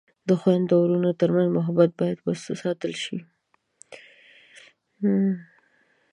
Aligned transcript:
د 0.27 0.29
خویندو 0.39 0.73
او 0.77 0.81
ورونو 0.83 1.09
ترمنځ 1.19 1.49
محبت 1.57 1.89
باید 1.99 2.17
وساتل 2.21 2.93
شي. 3.03 3.17